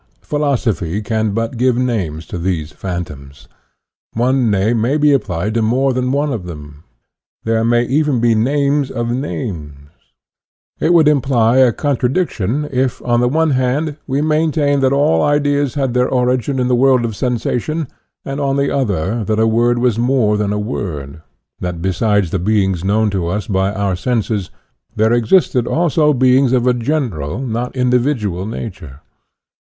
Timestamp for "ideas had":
15.21-15.93